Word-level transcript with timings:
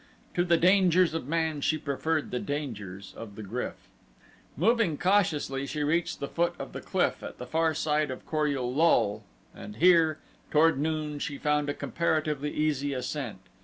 To 0.33 0.43
the 0.43 0.57
dangers 0.57 1.13
of 1.13 1.27
man 1.27 1.61
she 1.61 1.77
preferred 1.77 2.31
the 2.31 2.39
dangers 2.39 3.13
of 3.15 3.35
the 3.35 3.43
GRYF. 3.43 3.87
Moving 4.57 4.97
cautiously 4.97 5.67
she 5.67 5.83
reached 5.83 6.19
the 6.19 6.27
foot 6.27 6.55
of 6.57 6.73
the 6.73 6.81
cliff 6.81 7.21
at 7.21 7.37
the 7.37 7.45
far 7.45 7.75
side 7.75 8.09
of 8.09 8.25
Kor 8.25 8.47
ul 8.47 8.73
lul 8.73 9.23
and 9.53 9.75
here, 9.75 10.17
toward 10.49 10.79
noon, 10.79 11.19
she 11.19 11.37
found 11.37 11.69
a 11.69 11.75
comparatively 11.75 12.49
easy 12.51 12.93
ascent. 12.95 13.41